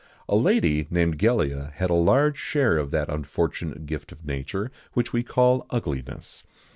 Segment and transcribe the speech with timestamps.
[0.27, 5.13] A lady, named Gellia, had a large share of that unfortunate gift of nature which
[5.13, 6.43] we call ugliness.